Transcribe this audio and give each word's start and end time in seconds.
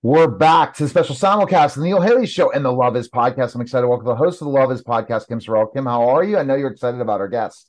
We're 0.00 0.28
back 0.28 0.74
to 0.74 0.84
the 0.84 0.88
special 0.88 1.16
simulcast 1.16 1.74
the 1.74 1.82
Neil 1.82 2.00
Haley 2.00 2.24
Show 2.24 2.52
and 2.52 2.64
the 2.64 2.70
Love 2.70 2.94
Is 2.94 3.10
podcast. 3.10 3.56
I'm 3.56 3.60
excited 3.60 3.82
to 3.82 3.88
welcome 3.88 4.06
the 4.06 4.14
host 4.14 4.40
of 4.40 4.46
the 4.46 4.52
Love 4.52 4.70
Is 4.70 4.80
podcast, 4.80 5.26
Kim 5.26 5.40
Sorrelle. 5.40 5.74
Kim, 5.74 5.86
how 5.86 6.08
are 6.10 6.22
you? 6.22 6.38
I 6.38 6.44
know 6.44 6.54
you're 6.54 6.70
excited 6.70 7.00
about 7.00 7.20
our 7.20 7.26
guest. 7.26 7.68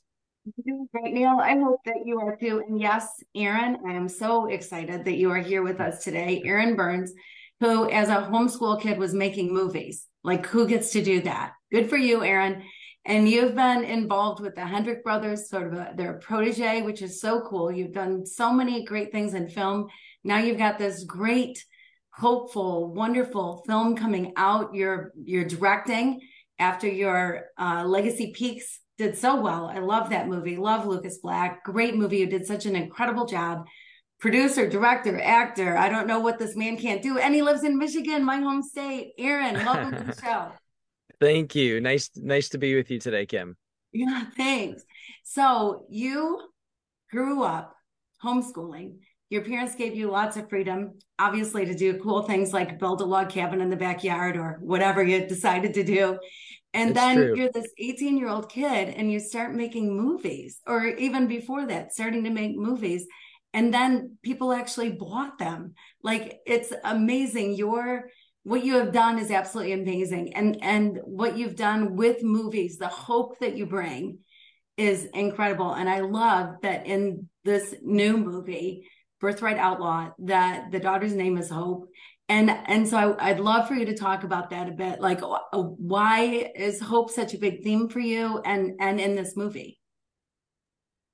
Doing 0.64 0.86
great, 0.94 1.12
Neil. 1.12 1.38
I 1.42 1.58
hope 1.58 1.80
that 1.86 2.02
you 2.04 2.20
are 2.20 2.36
too. 2.36 2.62
And 2.64 2.80
yes, 2.80 3.08
Aaron, 3.34 3.78
I 3.84 3.94
am 3.94 4.08
so 4.08 4.46
excited 4.46 5.06
that 5.06 5.16
you 5.16 5.28
are 5.32 5.40
here 5.40 5.64
with 5.64 5.80
us 5.80 6.04
today. 6.04 6.40
Aaron 6.44 6.76
Burns, 6.76 7.12
who, 7.58 7.90
as 7.90 8.08
a 8.08 8.28
homeschool 8.30 8.80
kid, 8.80 8.96
was 8.96 9.12
making 9.12 9.52
movies. 9.52 10.06
Like, 10.22 10.46
who 10.46 10.68
gets 10.68 10.92
to 10.92 11.02
do 11.02 11.22
that? 11.22 11.54
Good 11.72 11.90
for 11.90 11.96
you, 11.96 12.22
Aaron. 12.22 12.62
And 13.04 13.28
you've 13.28 13.56
been 13.56 13.82
involved 13.82 14.40
with 14.40 14.54
the 14.54 14.62
Kendrick 14.62 15.02
brothers, 15.02 15.50
sort 15.50 15.66
of 15.66 15.72
a, 15.72 15.94
their 15.96 16.12
protege, 16.12 16.82
which 16.82 17.02
is 17.02 17.20
so 17.20 17.40
cool. 17.40 17.72
You've 17.72 17.92
done 17.92 18.24
so 18.24 18.52
many 18.52 18.84
great 18.84 19.10
things 19.10 19.34
in 19.34 19.48
film. 19.48 19.88
Now 20.22 20.38
you've 20.38 20.58
got 20.58 20.78
this 20.78 21.02
great 21.02 21.64
hopeful, 22.12 22.92
wonderful 22.92 23.62
film 23.66 23.96
coming 23.96 24.32
out. 24.36 24.74
You're 24.74 25.12
you're 25.22 25.44
directing 25.44 26.20
after 26.58 26.88
your 26.88 27.46
uh, 27.58 27.84
Legacy 27.86 28.32
Peaks 28.32 28.80
did 28.98 29.16
so 29.16 29.40
well. 29.40 29.66
I 29.66 29.78
love 29.78 30.10
that 30.10 30.28
movie. 30.28 30.56
Love 30.56 30.86
Lucas 30.86 31.18
Black. 31.18 31.64
Great 31.64 31.96
movie. 31.96 32.18
You 32.18 32.26
did 32.26 32.46
such 32.46 32.66
an 32.66 32.76
incredible 32.76 33.24
job. 33.24 33.66
Producer, 34.20 34.68
director, 34.68 35.18
actor. 35.18 35.76
I 35.76 35.88
don't 35.88 36.06
know 36.06 36.20
what 36.20 36.38
this 36.38 36.54
man 36.54 36.76
can't 36.76 37.00
do. 37.00 37.16
And 37.16 37.34
he 37.34 37.40
lives 37.40 37.64
in 37.64 37.78
Michigan, 37.78 38.22
my 38.22 38.36
home 38.36 38.62
state. 38.62 39.12
Aaron, 39.16 39.54
welcome 39.54 39.92
to 39.92 40.04
the 40.04 40.20
show. 40.22 40.52
Thank 41.18 41.54
you. 41.54 41.80
Nice, 41.80 42.10
nice 42.16 42.50
to 42.50 42.58
be 42.58 42.74
with 42.74 42.90
you 42.90 42.98
today, 42.98 43.24
Kim. 43.24 43.56
Yeah, 43.92 44.24
thanks. 44.36 44.82
So 45.24 45.86
you 45.88 46.40
grew 47.10 47.42
up 47.42 47.74
homeschooling 48.22 48.98
your 49.30 49.42
parents 49.42 49.76
gave 49.76 49.94
you 49.94 50.10
lots 50.10 50.36
of 50.36 50.48
freedom, 50.48 50.98
obviously, 51.18 51.64
to 51.64 51.74
do 51.74 51.98
cool 52.00 52.22
things 52.22 52.52
like 52.52 52.80
build 52.80 53.00
a 53.00 53.04
log 53.04 53.30
cabin 53.30 53.60
in 53.60 53.70
the 53.70 53.76
backyard 53.76 54.36
or 54.36 54.58
whatever 54.60 55.02
you 55.02 55.24
decided 55.26 55.72
to 55.74 55.84
do. 55.84 56.18
And 56.74 56.90
it's 56.90 56.98
then 56.98 57.16
true. 57.16 57.36
you're 57.36 57.52
this 57.52 57.70
18 57.78 58.18
year 58.18 58.28
old 58.28 58.50
kid 58.50 58.88
and 58.88 59.10
you 59.10 59.20
start 59.20 59.54
making 59.54 59.96
movies, 59.96 60.60
or 60.66 60.84
even 60.84 61.28
before 61.28 61.64
that, 61.66 61.92
starting 61.92 62.24
to 62.24 62.30
make 62.30 62.56
movies. 62.56 63.06
And 63.54 63.72
then 63.72 64.18
people 64.22 64.52
actually 64.52 64.90
bought 64.90 65.38
them. 65.38 65.74
Like 66.02 66.40
it's 66.44 66.72
amazing. 66.84 67.54
Your 67.54 68.10
what 68.42 68.64
you 68.64 68.74
have 68.74 68.92
done 68.92 69.18
is 69.18 69.30
absolutely 69.30 69.74
amazing. 69.74 70.34
And 70.34 70.58
and 70.60 70.98
what 71.04 71.36
you've 71.36 71.56
done 71.56 71.94
with 71.94 72.22
movies, 72.24 72.78
the 72.78 72.88
hope 72.88 73.38
that 73.38 73.56
you 73.56 73.66
bring 73.66 74.18
is 74.76 75.04
incredible. 75.04 75.72
And 75.72 75.88
I 75.88 76.00
love 76.00 76.54
that 76.62 76.86
in 76.86 77.28
this 77.44 77.74
new 77.82 78.16
movie, 78.16 78.88
Birthright 79.20 79.58
Outlaw, 79.58 80.10
that 80.20 80.70
the 80.70 80.80
daughter's 80.80 81.14
name 81.14 81.38
is 81.38 81.50
Hope. 81.50 81.88
And 82.28 82.48
and 82.48 82.86
so 82.86 83.16
I, 83.18 83.32
would 83.32 83.40
love 83.40 83.66
for 83.66 83.74
you 83.74 83.86
to 83.86 83.94
talk 83.94 84.22
about 84.22 84.50
that 84.50 84.68
a 84.68 84.72
bit. 84.72 85.00
Like, 85.00 85.20
uh, 85.20 85.38
why 85.58 86.52
is 86.54 86.80
hope 86.80 87.10
such 87.10 87.34
a 87.34 87.38
big 87.38 87.64
theme 87.64 87.88
for 87.88 87.98
you, 87.98 88.40
and 88.44 88.74
and 88.78 89.00
in 89.00 89.16
this 89.16 89.36
movie? 89.36 89.80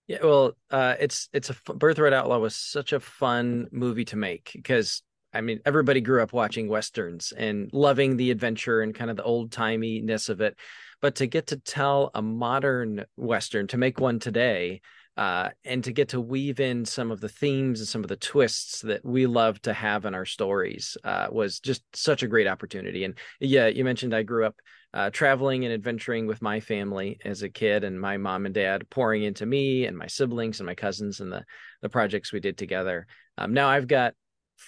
Yeah, 0.06 0.18
well, 0.22 0.52
uh, 0.70 0.96
it's 1.00 1.30
it's 1.32 1.48
a 1.48 1.72
Birthright 1.72 2.12
Outlaw 2.12 2.38
was 2.38 2.54
such 2.54 2.92
a 2.92 3.00
fun 3.00 3.66
movie 3.72 4.04
to 4.06 4.16
make 4.16 4.50
because 4.54 5.02
I 5.32 5.40
mean 5.40 5.60
everybody 5.64 6.02
grew 6.02 6.22
up 6.22 6.34
watching 6.34 6.68
westerns 6.68 7.32
and 7.34 7.70
loving 7.72 8.18
the 8.18 8.30
adventure 8.30 8.82
and 8.82 8.94
kind 8.94 9.10
of 9.10 9.16
the 9.16 9.24
old 9.24 9.50
timiness 9.50 10.28
of 10.28 10.42
it, 10.42 10.58
but 11.00 11.14
to 11.16 11.26
get 11.26 11.46
to 11.46 11.56
tell 11.56 12.10
a 12.14 12.20
modern 12.20 13.06
western 13.16 13.68
to 13.68 13.78
make 13.78 13.98
one 13.98 14.18
today 14.18 14.82
uh, 15.16 15.48
and 15.64 15.82
to 15.84 15.92
get 15.92 16.10
to 16.10 16.20
weave 16.20 16.60
in 16.60 16.84
some 16.84 17.10
of 17.10 17.20
the 17.20 17.28
themes 17.28 17.80
and 17.80 17.88
some 17.88 18.02
of 18.02 18.08
the 18.08 18.16
twists 18.16 18.82
that 18.82 19.04
we 19.04 19.26
love 19.26 19.60
to 19.62 19.72
have 19.72 20.04
in 20.04 20.14
our 20.14 20.26
stories 20.26 20.96
uh, 21.04 21.26
was 21.30 21.58
just 21.58 21.82
such 21.94 22.22
a 22.22 22.28
great 22.28 22.46
opportunity. 22.46 23.04
And 23.04 23.16
yeah, 23.40 23.66
you 23.66 23.84
mentioned 23.84 24.14
I 24.14 24.22
grew 24.22 24.44
up 24.44 24.56
uh, 24.92 25.10
traveling 25.10 25.64
and 25.64 25.74
adventuring 25.74 26.26
with 26.26 26.42
my 26.42 26.60
family 26.60 27.18
as 27.24 27.42
a 27.42 27.48
kid, 27.48 27.84
and 27.84 28.00
my 28.00 28.16
mom 28.16 28.46
and 28.46 28.54
dad 28.54 28.88
pouring 28.88 29.24
into 29.24 29.44
me 29.44 29.86
and 29.86 29.96
my 29.96 30.06
siblings 30.06 30.60
and 30.60 30.66
my 30.66 30.74
cousins 30.74 31.20
and 31.20 31.32
the 31.32 31.44
the 31.82 31.88
projects 31.88 32.32
we 32.32 32.40
did 32.40 32.56
together. 32.56 33.06
Um, 33.36 33.52
now 33.52 33.68
I've 33.68 33.88
got 33.88 34.14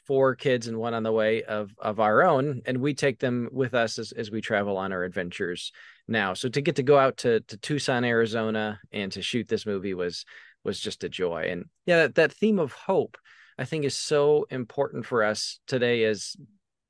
four 0.06 0.34
kids 0.34 0.68
and 0.68 0.76
one 0.76 0.92
on 0.92 1.02
the 1.02 1.12
way 1.12 1.44
of 1.44 1.70
of 1.78 1.98
our 1.98 2.22
own, 2.22 2.62
and 2.66 2.78
we 2.78 2.94
take 2.94 3.18
them 3.18 3.48
with 3.52 3.74
us 3.74 3.98
as 3.98 4.12
as 4.12 4.30
we 4.30 4.40
travel 4.40 4.76
on 4.76 4.92
our 4.92 5.04
adventures 5.04 5.72
now. 6.08 6.34
So 6.34 6.48
to 6.48 6.60
get 6.60 6.76
to 6.76 6.82
go 6.82 6.98
out 6.98 7.18
to 7.18 7.40
to 7.40 7.56
Tucson, 7.56 8.04
Arizona, 8.04 8.80
and 8.92 9.12
to 9.12 9.22
shoot 9.22 9.48
this 9.48 9.66
movie 9.66 9.94
was 9.94 10.24
was 10.64 10.80
just 10.80 11.04
a 11.04 11.08
joy. 11.08 11.48
And 11.50 11.66
yeah, 11.86 12.02
that, 12.02 12.14
that 12.16 12.32
theme 12.32 12.58
of 12.58 12.72
hope, 12.72 13.16
I 13.58 13.64
think, 13.64 13.84
is 13.84 13.96
so 13.96 14.46
important 14.50 15.06
for 15.06 15.22
us 15.22 15.60
today 15.66 16.04
as 16.04 16.36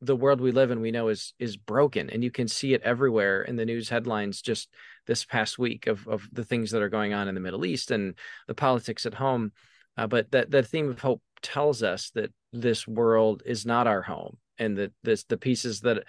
the 0.01 0.17
world 0.17 0.41
we 0.41 0.53
live 0.53 0.71
in 0.71 0.81
we 0.81 0.93
know 0.93 1.09
is 1.09 1.34
is 1.39 1.56
broken 1.56 2.09
and 2.11 2.23
you 2.23 2.31
can 2.31 2.47
see 2.47 2.73
it 2.73 2.83
everywhere 2.83 3.43
in 3.43 3.56
the 3.56 3.67
news 3.67 3.89
headlines 3.89 4.41
just 4.41 4.69
this 5.06 5.25
past 5.25 5.59
week 5.59 5.87
of 5.87 6.06
of 6.06 6.29
the 6.33 6.45
things 6.45 6.71
that 6.71 6.83
are 6.83 6.89
going 6.89 7.12
on 7.12 7.27
in 7.27 7.35
the 7.35 7.41
Middle 7.41 7.67
East 7.67 7.91
and 7.91 8.15
the 8.47 8.55
politics 8.55 9.06
at 9.06 9.15
home 9.15 9.50
uh, 9.97 10.06
but 10.06 10.31
that 10.31 10.50
that 10.53 10.67
theme 10.69 10.89
of 10.89 11.00
hope 11.00 11.21
tells 11.43 11.83
us 11.83 12.11
that 12.11 12.33
this 12.53 12.87
world 12.87 13.43
is 13.45 13.67
not 13.67 13.89
our 13.89 14.03
home 14.03 14.37
and 14.59 14.77
that 14.79 14.93
this 15.03 15.25
the 15.25 15.37
pieces 15.37 15.81
that 15.81 16.05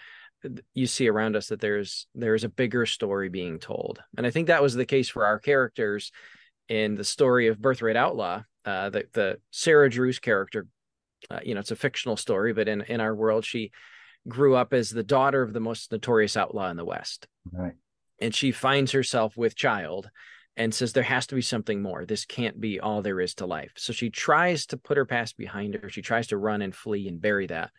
you 0.74 0.88
see 0.88 1.08
around 1.10 1.36
us 1.36 1.48
that 1.48 1.60
there's 1.60 2.08
there's 2.16 2.44
a 2.44 2.50
bigger 2.50 2.86
story 2.86 3.30
being 3.30 3.60
told. 3.60 4.02
And 4.18 4.26
i 4.26 4.32
think 4.32 4.48
that 4.48 4.62
was 4.62 4.74
the 4.74 4.86
case 4.86 5.10
for 5.10 5.26
our 5.26 5.40
characters 5.40 6.12
in 6.68 6.96
the 6.96 7.04
story 7.04 7.48
of 7.48 7.62
birthright 7.62 7.96
outlaw 7.96 8.44
uh, 8.66 8.90
the, 8.90 9.06
the 9.14 9.38
sarah 9.52 9.90
drew's 9.90 10.20
character. 10.20 10.68
Uh, 11.30 11.40
you 11.44 11.54
know 11.54 11.60
it's 11.60 11.72
a 11.72 11.76
fictional 11.76 12.16
story 12.16 12.54
but 12.54 12.68
in, 12.68 12.82
in 12.84 13.02
our 13.02 13.14
world 13.14 13.44
she 13.44 13.72
grew 14.28 14.56
up 14.56 14.74
as 14.74 14.90
the 14.90 15.04
daughter 15.04 15.42
of 15.42 15.54
the 15.54 15.60
most 15.60 15.92
notorious 15.92 16.36
outlaw 16.36 16.70
in 16.70 16.78
the 16.78 16.86
west. 16.86 17.28
Right. 17.52 17.74
And 18.22 18.36
she 18.36 18.52
finds 18.52 18.92
herself 18.92 19.38
with 19.38 19.56
child 19.56 20.10
and 20.58 20.74
says 20.74 20.92
there 20.92 21.04
has 21.04 21.28
to 21.28 21.36
be 21.36 21.42
something 21.42 21.82
more. 21.82 22.06
This 22.06 22.26
can't 22.26 22.60
be 22.60 22.80
all 22.80 23.02
there 23.02 23.22
is 23.22 23.36
to 23.36 23.46
life. 23.46 23.72
So 23.78 23.94
she 23.94 24.10
tries 24.10 24.66
to 24.68 24.78
put 24.78 24.98
her 24.98 25.06
past 25.06 25.38
behind 25.38 25.76
her. 25.76 25.90
She 25.90 26.02
tries 26.02 26.28
to 26.28 26.38
run 26.38 26.62
and 26.62 26.76
flee 26.76 27.08
and 27.08 27.22
bury 27.22 27.48
that 27.48 27.72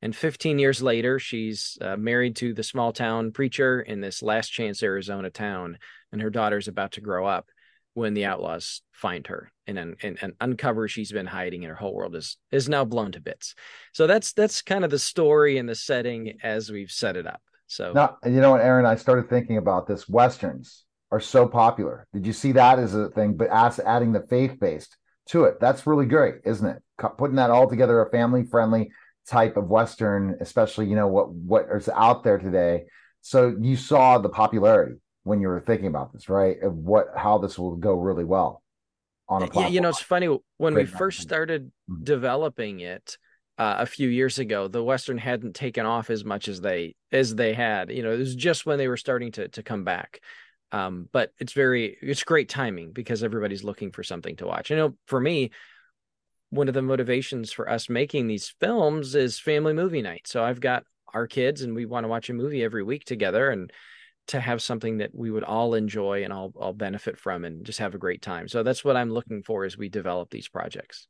and 0.00 0.14
15 0.14 0.58
years 0.58 0.80
later, 0.80 1.18
she's 1.18 1.76
uh, 1.80 1.96
married 1.96 2.36
to 2.36 2.54
the 2.54 2.62
small 2.62 2.92
town 2.92 3.32
preacher 3.32 3.80
in 3.80 4.00
this 4.00 4.22
last 4.22 4.48
chance 4.48 4.82
Arizona 4.82 5.30
town, 5.30 5.78
and 6.12 6.22
her 6.22 6.30
daughter's 6.30 6.68
about 6.68 6.92
to 6.92 7.00
grow 7.00 7.26
up 7.26 7.48
when 7.94 8.14
the 8.14 8.24
outlaws 8.24 8.82
find 8.92 9.26
her 9.26 9.50
and, 9.66 9.78
and, 9.78 10.18
and 10.22 10.32
uncover 10.40 10.86
she's 10.86 11.10
been 11.10 11.26
hiding 11.26 11.64
and 11.64 11.70
her 11.70 11.76
whole 11.76 11.94
world 11.94 12.14
is 12.14 12.36
is 12.52 12.68
now 12.68 12.84
blown 12.84 13.12
to 13.12 13.20
bits. 13.20 13.54
So 13.92 14.06
that's 14.06 14.32
that's 14.32 14.62
kind 14.62 14.84
of 14.84 14.90
the 14.90 14.98
story 14.98 15.58
and 15.58 15.68
the 15.68 15.74
setting 15.74 16.38
as 16.42 16.70
we've 16.70 16.90
set 16.90 17.16
it 17.16 17.26
up. 17.26 17.42
So 17.66 17.92
now, 17.92 18.16
you 18.24 18.40
know 18.40 18.52
what, 18.52 18.60
Aaron, 18.60 18.86
I 18.86 18.94
started 18.94 19.28
thinking 19.28 19.58
about 19.58 19.86
this. 19.86 20.08
Westerns 20.08 20.84
are 21.10 21.20
so 21.20 21.46
popular. 21.46 22.06
Did 22.12 22.26
you 22.26 22.32
see 22.32 22.52
that 22.52 22.78
as 22.78 22.94
a 22.94 23.08
thing? 23.10 23.34
But 23.36 23.48
as 23.48 23.80
adding 23.80 24.12
the 24.12 24.26
faith 24.28 24.58
based 24.60 24.96
to 25.26 25.44
it, 25.44 25.58
that's 25.60 25.86
really 25.86 26.06
great, 26.06 26.36
isn't 26.44 26.66
it? 26.66 26.82
Putting 27.18 27.36
that 27.36 27.50
all 27.50 27.68
together, 27.68 28.00
a 28.00 28.10
family 28.10 28.44
friendly 28.44 28.90
type 29.28 29.56
of 29.56 29.68
western 29.68 30.36
especially 30.40 30.86
you 30.86 30.96
know 30.96 31.06
what 31.06 31.30
what 31.30 31.66
is 31.74 31.88
out 31.88 32.24
there 32.24 32.38
today. 32.38 32.84
So 33.20 33.54
you 33.60 33.76
saw 33.76 34.18
the 34.18 34.28
popularity 34.28 34.96
when 35.24 35.40
you 35.40 35.48
were 35.48 35.60
thinking 35.60 35.86
about 35.86 36.12
this 36.12 36.28
right? 36.28 36.56
Of 36.62 36.74
what 36.74 37.08
how 37.16 37.38
this 37.38 37.58
will 37.58 37.76
go 37.76 37.94
really 37.94 38.24
well 38.24 38.62
on 39.28 39.42
a 39.42 39.46
platform. 39.46 39.72
you 39.72 39.80
know 39.80 39.90
it's 39.90 40.00
funny 40.00 40.26
when 40.56 40.72
Great 40.72 40.86
we 40.86 40.96
first 40.96 41.20
started 41.20 41.66
mm-hmm. 41.66 42.04
developing 42.04 42.80
it 42.80 43.18
uh, 43.58 43.76
a 43.80 43.86
few 43.86 44.08
years 44.08 44.38
ago 44.38 44.68
the 44.68 44.82
western 44.82 45.18
hadn't 45.18 45.54
taken 45.54 45.84
off 45.84 46.08
as 46.10 46.24
much 46.24 46.48
as 46.48 46.60
they 46.60 46.94
as 47.12 47.34
they 47.34 47.52
had. 47.52 47.90
You 47.90 48.02
know 48.02 48.12
it 48.12 48.18
was 48.18 48.34
just 48.34 48.64
when 48.64 48.78
they 48.78 48.88
were 48.88 48.96
starting 48.96 49.32
to 49.32 49.48
to 49.48 49.62
come 49.62 49.84
back. 49.84 50.20
Um, 50.70 51.08
but 51.12 51.32
it's 51.38 51.52
very 51.52 51.96
it's 52.00 52.24
great 52.24 52.48
timing 52.48 52.92
because 52.92 53.22
everybody's 53.22 53.64
looking 53.64 53.90
for 53.90 54.02
something 54.02 54.36
to 54.36 54.46
watch. 54.46 54.70
You 54.70 54.76
know 54.76 54.96
for 55.06 55.20
me 55.20 55.50
one 56.50 56.68
of 56.68 56.74
the 56.74 56.82
motivations 56.82 57.52
for 57.52 57.68
us 57.68 57.88
making 57.88 58.26
these 58.26 58.54
films 58.60 59.14
is 59.14 59.38
family 59.38 59.72
movie 59.72 60.02
night. 60.02 60.26
So 60.26 60.42
I've 60.42 60.60
got 60.60 60.84
our 61.12 61.26
kids 61.26 61.62
and 61.62 61.74
we 61.74 61.86
want 61.86 62.04
to 62.04 62.08
watch 62.08 62.30
a 62.30 62.34
movie 62.34 62.62
every 62.62 62.82
week 62.82 63.04
together 63.04 63.50
and 63.50 63.72
to 64.28 64.40
have 64.40 64.62
something 64.62 64.98
that 64.98 65.14
we 65.14 65.30
would 65.30 65.44
all 65.44 65.74
enjoy 65.74 66.22
and 66.22 66.32
all, 66.32 66.52
all 66.56 66.74
benefit 66.74 67.18
from 67.18 67.44
and 67.44 67.64
just 67.64 67.78
have 67.78 67.94
a 67.94 67.98
great 67.98 68.22
time. 68.22 68.46
So 68.46 68.62
that's 68.62 68.84
what 68.84 68.96
I'm 68.96 69.10
looking 69.10 69.42
for 69.42 69.64
as 69.64 69.76
we 69.76 69.88
develop 69.88 70.30
these 70.30 70.48
projects. 70.48 71.08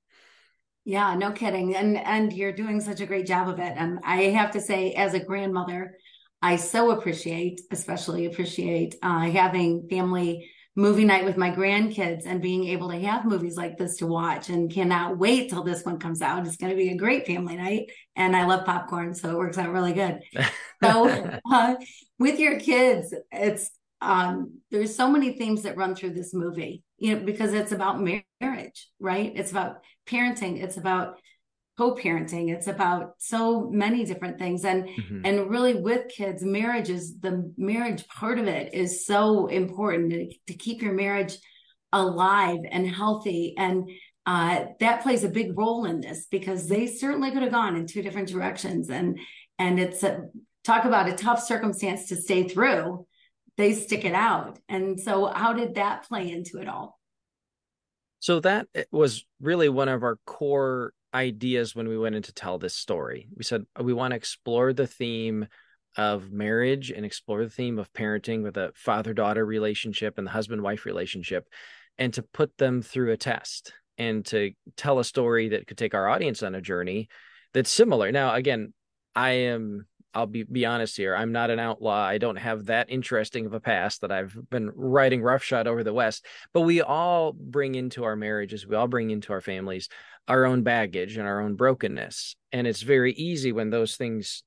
Yeah, 0.85 1.15
no 1.15 1.33
kidding. 1.33 1.77
And 1.77 1.99
and 1.99 2.33
you're 2.33 2.53
doing 2.53 2.81
such 2.81 3.01
a 3.01 3.07
great 3.07 3.27
job 3.27 3.49
of 3.49 3.59
it. 3.59 3.75
And 3.77 3.99
I 4.05 4.23
have 4.31 4.53
to 4.53 4.61
say, 4.61 4.93
as 4.93 5.15
a 5.15 5.21
grandmother, 5.21 5.97
I 6.41 6.57
so 6.57 6.93
appreciate, 6.93 7.61
especially 7.71 8.27
appreciate 8.27 8.95
uh, 9.03 9.29
having 9.29 9.89
family 9.91 10.51
movie 10.79 11.05
night 11.05 11.25
with 11.25 11.37
my 11.37 11.51
grandkids 11.51 12.25
and 12.25 12.41
being 12.41 12.69
able 12.69 12.89
to 12.89 13.01
have 13.01 13.25
movies 13.25 13.57
like 13.57 13.77
this 13.77 13.97
to 13.97 14.07
watch 14.07 14.49
and 14.49 14.73
cannot 14.73 15.19
wait 15.19 15.51
till 15.51 15.65
this 15.65 15.85
one 15.85 15.99
comes 15.99 16.23
out. 16.23 16.47
It's 16.47 16.57
going 16.57 16.71
to 16.71 16.77
be 16.77 16.91
a 16.91 16.97
great 16.97 17.27
family 17.27 17.57
night. 17.57 17.91
And 18.15 18.37
I 18.37 18.47
love 18.47 18.65
popcorn, 18.65 19.13
so 19.13 19.29
it 19.29 19.37
works 19.37 19.59
out 19.59 19.73
really 19.73 19.93
good. 19.93 20.21
So 20.81 21.41
uh, 21.53 21.75
with 22.21 22.39
your 22.39 22.61
kids, 22.61 23.13
it's 23.33 23.69
um, 24.01 24.61
there's 24.71 24.95
so 24.95 25.11
many 25.11 25.33
themes 25.33 25.63
that 25.63 25.77
run 25.77 25.97
through 25.97 26.15
this 26.15 26.33
movie, 26.33 26.85
you 26.99 27.17
know, 27.17 27.25
because 27.25 27.53
it's 27.53 27.73
about 27.73 28.01
marriage, 28.01 28.89
right? 29.01 29.33
It's 29.35 29.51
about 29.51 29.79
parenting. 30.07 30.63
It's 30.63 30.77
about 30.77 31.19
co-parenting. 31.79 32.53
It's 32.53 32.67
about 32.67 33.13
so 33.19 33.71
many 33.71 34.05
different 34.05 34.39
things. 34.39 34.65
And 34.65 34.89
mm-hmm. 34.89 35.21
and 35.25 35.49
really 35.49 35.75
with 35.75 36.09
kids 36.09 36.43
marriage 36.43 36.91
is 36.91 37.19
the 37.21 37.53
marriage 37.57 38.07
part 38.09 38.39
of 38.41 38.49
it 38.49 38.75
is 38.75 39.07
so 39.07 39.47
important 39.47 40.11
to, 40.11 40.29
to 40.49 40.55
keep 40.55 40.83
your 40.83 40.93
marriage 40.93 41.37
alive 41.93 42.59
and 42.69 42.87
healthy. 42.87 43.55
And 43.57 43.89
uh, 44.27 44.65
that 44.81 45.03
plays 45.03 45.23
a 45.23 45.29
big 45.29 45.57
role 45.57 45.85
in 45.85 46.01
this 46.01 46.27
because 46.31 46.69
they 46.69 46.89
certainly 46.89 47.31
could 47.31 47.43
have 47.43 47.53
gone 47.53 47.77
in 47.77 47.87
two 47.87 48.03
different 48.03 48.29
directions. 48.29 48.91
And 48.91 49.19
and 49.59 49.79
it's 49.79 50.03
a, 50.03 50.23
talk 50.65 50.85
about 50.85 51.09
a 51.09 51.17
tough 51.17 51.41
circumstance 51.43 52.09
to 52.09 52.17
stay 52.17 52.49
through. 52.49 53.07
They 53.57 53.73
stick 53.73 54.05
it 54.05 54.15
out. 54.15 54.59
And 54.69 55.01
so 55.01 55.27
how 55.27 55.53
did 55.53 55.77
that 55.77 56.07
play 56.09 56.31
into 56.31 56.59
it 56.59 56.69
all? 56.69 56.99
So 58.21 58.41
that 58.41 58.67
was 58.91 59.25
really 59.41 59.69
one 59.69 59.89
of 59.89 60.03
our 60.03 60.19
core 60.27 60.93
ideas 61.19 61.75
when 61.75 61.89
we 61.89 61.99
went 61.99 62.15
in 62.15 62.23
to 62.23 62.33
tell 62.33 62.59
this 62.59 62.75
story 62.75 63.29
we 63.37 63.45
said 63.45 63.65
uh, 63.79 63.83
we 63.83 63.93
want 63.93 64.13
to 64.13 64.17
explore 64.17 64.73
the 64.73 64.87
theme 64.87 65.47
of 65.97 66.31
marriage 66.31 66.91
and 66.91 67.05
explore 67.05 67.43
the 67.45 67.51
theme 67.51 67.79
of 67.79 67.93
parenting 67.93 68.43
with 68.43 68.57
a 68.57 68.73
father 68.75 69.13
daughter 69.13 69.45
relationship 69.45 70.17
and 70.17 70.27
the 70.27 70.31
husband 70.31 70.63
wife 70.63 70.85
relationship 70.87 71.49
and 71.99 72.15
to 72.15 72.23
put 72.23 72.57
them 72.59 72.81
through 72.83 73.13
a 73.13 73.17
test 73.17 73.73
and 73.99 74.25
to 74.27 74.53
tell 74.77 75.01
a 75.01 75.05
story 75.05 75.49
that 75.51 75.67
could 75.67 75.77
take 75.77 75.95
our 75.95 76.09
audience 76.09 76.43
on 76.43 76.55
a 76.55 76.61
journey 76.61 77.09
that's 77.53 77.71
similar. 77.71 78.13
Now, 78.13 78.35
again, 78.35 78.73
I 79.15 79.31
am 79.31 79.87
I'll 80.15 80.27
be 80.27 80.43
be 80.45 80.65
honest 80.65 80.97
here. 80.97 81.15
I'm 81.15 81.33
not 81.33 81.51
an 81.51 81.59
outlaw. 81.59 82.03
I 82.03 82.19
don't 82.19 82.37
have 82.37 82.67
that 82.67 82.91
interesting 82.91 83.47
of 83.47 83.53
a 83.53 83.61
past 83.61 84.01
that 84.01 84.11
I've 84.11 84.37
been 84.49 84.71
riding 84.75 85.23
roughshod 85.23 85.67
over 85.67 85.85
the 85.85 85.93
West. 85.93 86.25
But 86.55 86.63
we 86.63 86.81
all 86.81 87.33
bring 87.33 87.75
into 87.75 88.05
our 88.05 88.17
marriages, 88.17 88.67
we 88.67 88.75
all 88.75 88.89
bring 88.89 89.11
into 89.11 89.33
our 89.33 89.41
families 89.41 89.89
our 90.29 90.45
own 90.45 90.63
baggage 90.63 91.17
and 91.17 91.27
our 91.27 91.41
own 91.41 91.57
brokenness. 91.57 92.37
And 92.53 92.67
it's 92.67 92.83
very 92.83 93.13
easy 93.15 93.51
when 93.51 93.71
those 93.71 93.97
things 93.97 94.45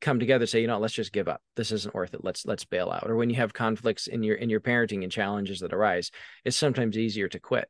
come 0.00 0.18
together 0.18 0.46
say 0.46 0.60
you 0.60 0.66
know 0.66 0.78
let's 0.78 0.94
just 0.94 1.12
give 1.12 1.28
up. 1.28 1.40
This 1.56 1.72
isn't 1.72 1.94
worth 1.94 2.14
it. 2.14 2.24
Let's 2.24 2.44
let's 2.44 2.64
bail 2.64 2.90
out. 2.90 3.08
Or 3.08 3.16
when 3.16 3.30
you 3.30 3.36
have 3.36 3.52
conflicts 3.52 4.06
in 4.06 4.22
your 4.22 4.36
in 4.36 4.50
your 4.50 4.60
parenting 4.60 5.02
and 5.02 5.12
challenges 5.12 5.60
that 5.60 5.72
arise 5.72 6.10
it's 6.44 6.56
sometimes 6.56 6.98
easier 6.98 7.28
to 7.28 7.40
quit. 7.40 7.68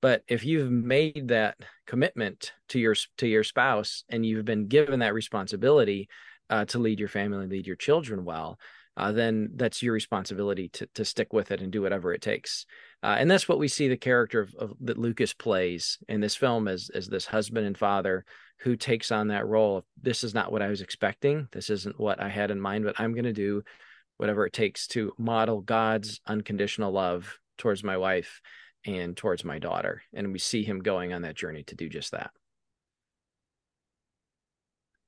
But 0.00 0.22
if 0.26 0.44
you've 0.44 0.70
made 0.70 1.28
that 1.28 1.56
commitment 1.86 2.52
to 2.70 2.78
your 2.78 2.94
to 3.18 3.26
your 3.26 3.44
spouse 3.44 4.04
and 4.08 4.24
you've 4.24 4.44
been 4.44 4.68
given 4.68 5.00
that 5.00 5.14
responsibility 5.14 6.08
uh, 6.50 6.64
to 6.66 6.78
lead 6.78 6.98
your 6.98 7.08
family 7.08 7.42
and 7.42 7.50
lead 7.50 7.66
your 7.66 7.76
children 7.76 8.24
well 8.24 8.58
uh, 8.96 9.12
then 9.12 9.50
that's 9.56 9.82
your 9.82 9.94
responsibility 9.94 10.68
to 10.68 10.86
to 10.94 11.04
stick 11.04 11.32
with 11.32 11.50
it 11.50 11.60
and 11.60 11.72
do 11.72 11.82
whatever 11.82 12.12
it 12.12 12.20
takes 12.20 12.66
uh, 13.02 13.16
and 13.18 13.30
that's 13.30 13.48
what 13.48 13.58
we 13.58 13.68
see 13.68 13.88
the 13.88 13.96
character 13.96 14.40
of, 14.40 14.54
of, 14.54 14.72
that 14.80 14.98
Lucas 14.98 15.32
plays 15.32 15.98
in 16.08 16.20
this 16.20 16.36
film 16.36 16.68
as 16.68 16.90
as 16.94 17.08
this 17.08 17.26
husband 17.26 17.66
and 17.66 17.76
father 17.76 18.24
who 18.60 18.76
takes 18.76 19.10
on 19.10 19.28
that 19.28 19.46
role 19.46 19.78
of 19.78 19.84
this 20.00 20.22
is 20.22 20.34
not 20.34 20.52
what 20.52 20.62
I 20.62 20.68
was 20.68 20.80
expecting. 20.80 21.48
This 21.50 21.68
isn't 21.68 21.98
what 21.98 22.20
I 22.20 22.28
had 22.28 22.52
in 22.52 22.60
mind, 22.60 22.84
but 22.84 23.00
I'm 23.00 23.12
going 23.12 23.24
to 23.24 23.32
do 23.32 23.64
whatever 24.18 24.46
it 24.46 24.52
takes 24.52 24.86
to 24.88 25.12
model 25.18 25.60
God's 25.60 26.20
unconditional 26.26 26.92
love 26.92 27.38
towards 27.58 27.82
my 27.82 27.96
wife 27.96 28.40
and 28.86 29.16
towards 29.16 29.44
my 29.44 29.58
daughter. 29.58 30.02
And 30.14 30.32
we 30.32 30.38
see 30.38 30.62
him 30.62 30.78
going 30.78 31.12
on 31.12 31.22
that 31.22 31.34
journey 31.34 31.64
to 31.64 31.74
do 31.74 31.88
just 31.88 32.12
that. 32.12 32.30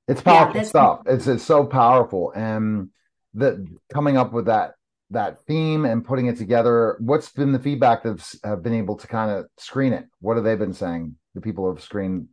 It's 0.07 0.21
powerful 0.21 0.61
yeah, 0.61 0.67
stuff. 0.67 1.01
It's 1.05 1.27
it's 1.27 1.45
so 1.45 1.65
powerful. 1.65 2.33
And 2.35 2.89
the 3.33 3.65
coming 3.93 4.17
up 4.17 4.33
with 4.33 4.45
that 4.47 4.75
that 5.11 5.39
theme 5.45 5.85
and 5.85 6.03
putting 6.03 6.27
it 6.27 6.37
together, 6.37 6.97
what's 6.99 7.31
been 7.31 7.51
the 7.51 7.59
feedback 7.59 8.03
that 8.03 8.37
have 8.43 8.63
been 8.63 8.73
able 8.73 8.95
to 8.97 9.07
kind 9.07 9.31
of 9.31 9.45
screen 9.57 9.93
it? 9.93 10.05
What 10.19 10.35
have 10.37 10.43
they 10.43 10.55
been 10.55 10.73
saying? 10.73 11.15
The 11.35 11.41
people 11.41 11.65
who 11.65 11.73
have 11.73 11.83
screened 11.83 12.27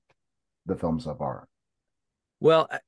the 0.66 0.76
film 0.76 1.00
so 1.00 1.14
far? 1.14 1.48
Well, 2.40 2.68
uh, 2.70 2.78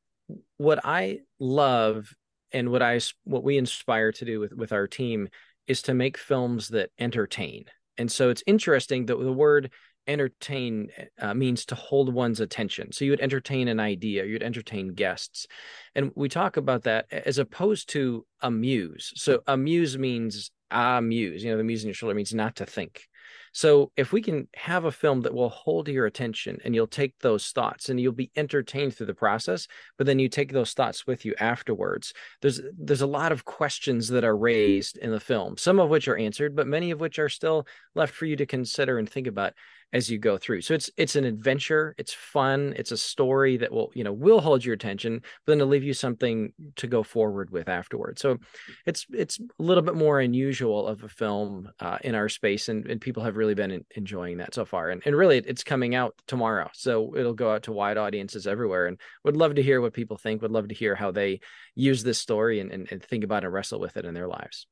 what 0.57 0.81
I 0.85 1.21
love 1.39 2.15
and 2.53 2.71
what 2.71 2.83
I 2.83 3.01
what 3.25 3.45
we 3.45 3.59
inspire 3.59 4.13
to 4.13 4.25
do 4.25 4.41
with 4.41 4.53
with 4.53 4.73
our 4.73 4.87
team 4.87 5.29
is 5.67 5.83
to 5.83 5.95
make 5.95 6.17
films 6.17 6.69
that 6.69 6.91
entertain. 6.99 7.65
And 7.97 8.11
so 8.11 8.31
it's 8.31 8.43
interesting 8.47 9.07
that 9.07 9.19
the 9.19 9.33
word 9.33 9.71
entertain 10.07 10.89
uh, 11.19 11.35
means 11.35 11.65
to 11.67 11.75
hold 11.75 12.13
one's 12.13 12.41
attention. 12.41 12.93
So 12.93 13.05
you 13.05 13.13
would 13.13 13.21
entertain 13.21 13.69
an 13.69 13.81
idea, 13.81 14.25
you'd 14.25 14.43
entertain 14.43 14.89
guests. 14.89 15.47
And 15.95 16.11
we 16.15 16.29
talk 16.29 16.57
about 16.57 16.83
that 16.85 17.07
as 17.11 17.39
opposed 17.39 17.89
to 17.91 18.27
amuse. 18.41 19.13
So 19.17 19.43
amuse 19.47 19.97
means 19.97 20.51
amuse, 20.71 21.45
you 21.45 21.51
know, 21.51 21.57
the 21.57 21.65
muse 21.65 21.83
in 21.83 21.89
your 21.89 21.95
shoulder 21.95 22.15
means 22.15 22.35
not 22.35 22.57
to 22.57 22.67
think. 22.67 23.07
So 23.53 23.93
if 23.97 24.13
we 24.13 24.21
can 24.23 24.49
have 24.55 24.85
a 24.85 24.93
film 24.93 25.21
that 25.23 25.35
will 25.35 25.49
hold 25.49 25.89
your 25.89 26.07
attention 26.07 26.59
and 26.65 26.75
you'll 26.75 26.87
take 26.87 27.19
those 27.21 27.49
thoughts 27.49 27.89
and 27.89 28.01
you'll 28.01 28.13
be 28.13 28.33
entertained 28.37 28.95
through 28.95 29.07
the 29.07 29.15
process, 29.15 29.69
but 29.97 30.07
then 30.07 30.19
you 30.19 30.29
take 30.29 30.53
those 30.53 30.73
thoughts 30.73 31.07
with 31.07 31.25
you 31.25 31.35
afterwards. 31.39 32.13
There's 32.43 32.61
there's 32.79 33.03
a 33.03 33.07
lot 33.07 33.33
of 33.33 33.45
questions 33.45 34.09
that 34.09 34.25
are 34.25 34.37
raised 34.37 34.97
in 34.97 35.11
the 35.11 35.21
film, 35.21 35.57
some 35.57 35.79
of 35.79 35.91
which 35.91 36.09
are 36.09 36.17
answered, 36.17 36.57
but 36.57 36.67
many 36.67 36.91
of 36.91 37.01
which 37.01 37.19
are 37.19 37.29
still 37.29 37.67
left 37.95 38.15
for 38.15 38.27
you 38.27 38.37
to 38.37 38.47
consider 38.47 38.99
and 38.99 39.09
think 39.09 39.27
about 39.27 39.55
as 39.95 40.11
you 40.11 40.19
go 40.19 40.37
through. 40.37 40.61
So 40.61 40.75
it's 40.75 40.91
it's 40.97 41.15
an 41.15 41.25
adventure, 41.25 41.95
it's 41.97 42.13
fun, 42.13 42.75
it's 42.77 42.91
a 42.91 42.97
story 42.97 43.57
that 43.59 43.71
will, 43.71 43.93
you 43.95 44.03
know, 44.03 44.13
will 44.13 44.41
hold 44.41 44.65
your 44.65 44.75
attention, 44.75 45.21
but 45.47 45.53
then 45.53 45.59
to 45.59 45.65
leave 45.65 45.85
you 45.85 45.95
something 45.95 46.53
to 46.77 46.89
go 46.89 47.05
forward 47.05 47.51
with 47.51 47.69
afterwards. 47.69 48.21
So 48.21 48.39
it's 48.87 49.07
it's 49.13 49.39
a 49.39 49.63
little 49.63 49.85
bit 49.85 49.95
more 49.95 50.19
unusual 50.19 50.89
of 50.89 51.05
a 51.05 51.09
film 51.09 51.71
uh, 51.79 51.99
in 52.03 52.17
our 52.17 52.29
space 52.29 52.69
and, 52.69 52.85
and 52.87 53.01
people 53.01 53.14
have 53.23 53.37
really 53.37 53.55
been 53.55 53.85
enjoying 53.95 54.39
that 54.39 54.55
so 54.55 54.65
far. 54.65 54.91
And 54.91 55.03
and 55.05 55.17
really 55.17 55.39
it's 55.39 55.65
coming 55.65 55.95
out 55.95 56.15
tomorrow. 56.27 56.71
So 56.75 57.17
it'll 57.17 57.35
go 57.35 57.53
out 57.53 57.65
to 57.65 57.73
wide 57.73 57.97
audiences 57.97 58.47
everywhere 58.47 58.87
and 58.87 59.01
would 59.25 59.37
love 59.37 59.55
to 59.55 59.63
hear 59.63 59.81
what 59.81 59.93
people 59.93 60.17
think, 60.17 60.43
would 60.43 60.51
love 60.51 60.69
to 60.69 60.75
hear 60.75 60.95
how 60.95 61.11
they 61.11 61.41
use 61.75 62.03
this 62.03 62.19
story 62.19 62.61
and, 62.61 62.71
and, 62.71 62.89
and 62.91 63.03
think 63.03 63.25
about 63.25 63.45
and 63.45 63.53
wrestle 63.53 63.81
with 63.81 63.97
it 63.97 64.05
in 64.05 64.15
their 64.15 64.29
lives. 64.29 64.67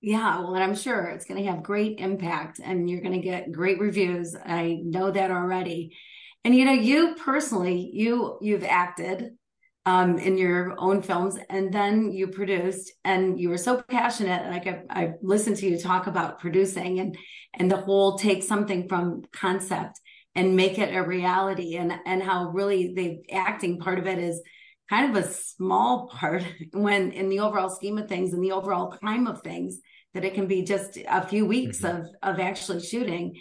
Yeah, 0.00 0.38
well, 0.38 0.54
and 0.54 0.62
I'm 0.62 0.74
sure 0.74 1.06
it's 1.06 1.24
going 1.24 1.42
to 1.42 1.50
have 1.50 1.62
great 1.62 1.98
impact 1.98 2.60
and 2.62 2.88
you're 2.88 3.00
going 3.00 3.20
to 3.20 3.26
get 3.26 3.50
great 3.50 3.80
reviews. 3.80 4.36
I 4.36 4.80
know 4.84 5.10
that 5.10 5.30
already. 5.30 5.96
And 6.44 6.54
you 6.54 6.64
know, 6.64 6.72
you 6.72 7.16
personally, 7.16 7.90
you 7.92 8.38
you've 8.40 8.62
acted 8.62 9.36
um, 9.86 10.18
in 10.18 10.36
your 10.36 10.74
own 10.78 11.00
films 11.00 11.38
and 11.48 11.72
then 11.72 12.10
you 12.10 12.26
produced 12.26 12.92
and 13.04 13.40
you 13.40 13.48
were 13.48 13.56
so 13.56 13.80
passionate 13.88 14.50
like 14.50 14.66
I, 14.66 14.82
I 14.90 15.12
listened 15.22 15.56
to 15.58 15.66
you 15.66 15.78
talk 15.78 16.08
about 16.08 16.40
producing 16.40 16.98
and 16.98 17.16
and 17.54 17.70
the 17.70 17.76
whole 17.76 18.18
take 18.18 18.42
something 18.42 18.88
from 18.88 19.22
concept 19.32 20.00
and 20.34 20.56
make 20.56 20.78
it 20.78 20.92
a 20.92 21.02
reality 21.02 21.76
and 21.76 21.92
and 22.04 22.20
how 22.20 22.50
really 22.50 22.94
the 22.94 23.32
acting 23.32 23.78
part 23.78 24.00
of 24.00 24.08
it 24.08 24.18
is 24.18 24.42
kind 24.90 25.16
of 25.16 25.24
a 25.24 25.28
small 25.28 26.08
part 26.08 26.42
when 26.72 27.12
in 27.12 27.28
the 27.28 27.40
overall 27.40 27.70
scheme 27.70 27.96
of 27.96 28.08
things 28.08 28.32
and 28.32 28.42
the 28.42 28.52
overall 28.52 28.90
time 29.04 29.28
of 29.28 29.40
things 29.42 29.78
that 30.14 30.24
it 30.24 30.34
can 30.34 30.48
be 30.48 30.62
just 30.62 30.98
a 31.08 31.24
few 31.24 31.46
weeks 31.46 31.82
mm-hmm. 31.82 32.02
of 32.24 32.34
of 32.34 32.40
actually 32.40 32.80
shooting 32.80 33.36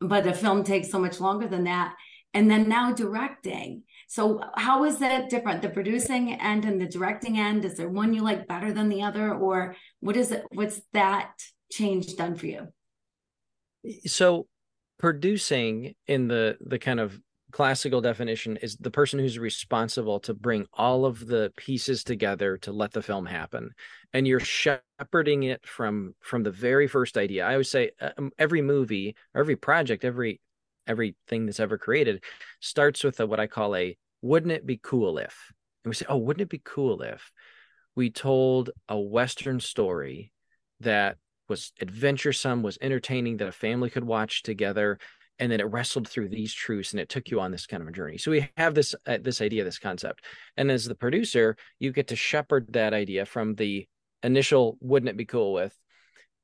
but 0.00 0.24
the 0.24 0.32
film 0.32 0.64
takes 0.64 0.90
so 0.90 0.98
much 0.98 1.20
longer 1.20 1.46
than 1.46 1.64
that 1.64 1.94
and 2.34 2.50
then 2.50 2.68
now 2.68 2.92
directing. 2.92 3.82
So 4.08 4.40
how 4.56 4.84
is 4.84 4.98
that 4.98 5.30
different 5.30 5.62
the 5.62 5.68
producing 5.68 6.32
end 6.34 6.64
and 6.64 6.80
the 6.80 6.86
directing 6.86 7.38
end? 7.38 7.64
Is 7.64 7.76
there 7.76 7.88
one 7.88 8.12
you 8.12 8.22
like 8.22 8.46
better 8.46 8.72
than 8.72 8.88
the 8.88 9.02
other 9.02 9.32
or 9.32 9.76
what 10.00 10.16
is 10.16 10.30
it 10.32 10.44
what's 10.52 10.80
that 10.92 11.32
change 11.70 12.16
done 12.16 12.36
for 12.36 12.46
you? 12.46 12.68
So 14.06 14.46
producing 14.98 15.94
in 16.06 16.28
the 16.28 16.58
the 16.60 16.78
kind 16.78 17.00
of 17.00 17.18
classical 17.50 18.00
definition 18.00 18.56
is 18.58 18.76
the 18.76 18.90
person 18.90 19.18
who's 19.18 19.38
responsible 19.38 20.20
to 20.20 20.34
bring 20.34 20.66
all 20.72 21.04
of 21.04 21.26
the 21.26 21.52
pieces 21.56 22.04
together 22.04 22.56
to 22.58 22.70
let 22.70 22.92
the 22.92 23.02
film 23.02 23.26
happen. 23.26 23.70
And 24.12 24.26
you're 24.26 24.40
shepherding 24.40 25.44
it 25.44 25.66
from 25.66 26.14
from 26.20 26.42
the 26.44 26.52
very 26.52 26.86
first 26.86 27.16
idea. 27.16 27.44
I 27.44 27.52
always 27.52 27.70
say 27.70 27.90
uh, 28.00 28.10
um, 28.18 28.30
every 28.38 28.62
movie 28.62 29.16
every 29.34 29.56
project 29.56 30.04
every 30.04 30.40
everything 30.90 31.46
that's 31.46 31.60
ever 31.60 31.78
created 31.78 32.22
starts 32.60 33.04
with 33.04 33.18
a, 33.20 33.26
what 33.26 33.40
i 33.40 33.46
call 33.46 33.74
a 33.76 33.96
wouldn't 34.22 34.52
it 34.52 34.66
be 34.66 34.78
cool 34.82 35.18
if? 35.18 35.52
And 35.84 35.90
we 35.90 35.94
say 35.94 36.06
oh 36.08 36.18
wouldn't 36.18 36.42
it 36.42 36.50
be 36.50 36.62
cool 36.62 37.02
if 37.02 37.30
we 37.96 38.10
told 38.10 38.70
a 38.88 38.98
western 38.98 39.60
story 39.60 40.32
that 40.80 41.16
was 41.48 41.72
adventuresome 41.80 42.62
was 42.62 42.78
entertaining 42.80 43.38
that 43.38 43.48
a 43.48 43.52
family 43.52 43.90
could 43.90 44.04
watch 44.04 44.42
together 44.42 44.98
and 45.38 45.50
then 45.50 45.60
it 45.60 45.64
wrestled 45.64 46.06
through 46.06 46.28
these 46.28 46.52
truths 46.52 46.92
and 46.92 47.00
it 47.00 47.08
took 47.08 47.30
you 47.30 47.40
on 47.40 47.50
this 47.50 47.66
kind 47.66 47.82
of 47.82 47.88
a 47.88 47.92
journey? 47.92 48.18
So 48.18 48.30
we 48.30 48.48
have 48.56 48.74
this 48.74 48.94
uh, 49.06 49.18
this 49.22 49.40
idea 49.40 49.64
this 49.64 49.78
concept. 49.78 50.24
And 50.56 50.70
as 50.70 50.84
the 50.84 50.94
producer 50.94 51.56
you 51.78 51.92
get 51.92 52.08
to 52.08 52.16
shepherd 52.16 52.72
that 52.72 52.92
idea 52.92 53.24
from 53.24 53.54
the 53.54 53.88
initial 54.22 54.76
wouldn't 54.80 55.08
it 55.08 55.16
be 55.16 55.24
cool 55.24 55.54
with 55.54 55.74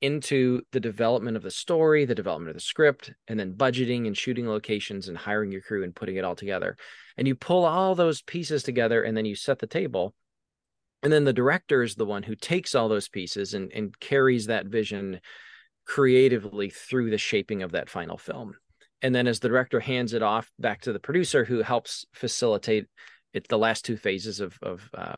into 0.01 0.61
the 0.73 0.81
development 0.81 1.37
of 1.37 1.43
the 1.43 1.51
story 1.51 2.05
the 2.05 2.15
development 2.15 2.51
of 2.51 2.57
the 2.57 2.61
script 2.61 3.13
and 3.29 3.41
then 3.41 3.55
budgeting 3.55 4.07
and 4.07 4.17
shooting 4.17 4.49
locations 4.49 5.09
and 5.09 5.17
hiring 5.17 5.51
your 5.51 5.63
crew 5.63 5.85
and 5.85 5.95
putting 5.95 6.17
it 6.17 6.25
all 6.25 6.37
together. 6.37 6.77
And 7.17 7.27
you 7.27 7.35
pull 7.35 7.65
all 7.65 7.95
those 7.95 8.23
pieces 8.23 8.63
together 8.63 9.03
and 9.03 9.17
then 9.17 9.25
you 9.25 9.35
set 9.35 9.59
the 9.59 9.67
table. 9.67 10.15
And 11.03 11.13
then 11.13 11.25
the 11.25 11.33
director 11.33 11.83
is 11.83 11.95
the 11.95 12.05
one 12.05 12.23
who 12.23 12.35
takes 12.35 12.75
all 12.75 12.89
those 12.89 13.09
pieces 13.09 13.55
and, 13.55 13.73
and 13.73 13.99
carries 13.99 14.47
that 14.47 14.67
vision 14.67 15.21
creatively 15.87 16.69
through 16.69 17.11
the 17.11 17.19
shaping 17.19 17.63
of 17.63 17.73
that 17.73 17.89
final 17.89 18.19
film. 18.19 18.55
And 19.03 19.15
then 19.15 19.27
as 19.27 19.41
the 19.41 19.49
director 19.49 19.81
hands 19.81 20.13
it 20.15 20.23
off 20.23 20.51
back 20.59 20.83
to 20.83 20.93
the 20.93 20.99
producer 20.99 21.45
who 21.45 21.63
helps 21.63 22.05
facilitate 22.13 22.87
it 23.33 23.49
the 23.49 23.59
last 23.59 23.85
two 23.85 23.97
phases 23.97 24.41
of 24.41 24.59
of 24.63 24.89
uh, 24.97 25.17